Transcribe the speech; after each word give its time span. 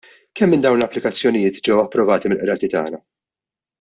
Kemm 0.39 0.51
minn 0.53 0.63
dawn 0.65 0.79
l-applikazzjonijiet 0.79 1.61
ġew 1.67 1.77
approvati 1.83 2.33
mill-Qrati 2.33 2.71
tagħna? 2.77 3.03